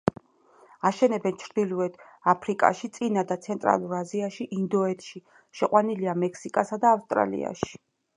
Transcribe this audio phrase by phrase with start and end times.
[0.89, 1.99] აშენებენ ჩრდილოეთ
[2.33, 5.21] აფრიკაში, წინა და ცენტრალურ აზიაში, ინდოეთში;
[5.61, 7.71] შეყვანილია მექსიკასა და ავსტრალიაში.